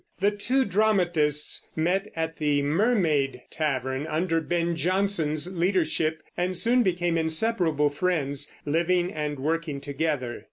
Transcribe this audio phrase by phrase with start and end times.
[0.19, 7.19] The two dramatists met at the Mermaid tavern under Ben Jonson's leadership and soon became
[7.19, 10.39] inseparable friends, living and working together.